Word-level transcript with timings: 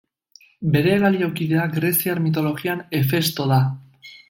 Bere 0.75 0.95
baliokidea 1.03 1.67
greziar 1.75 2.23
mitologian, 2.25 2.83
Hefesto 3.03 3.49
da. 3.55 3.63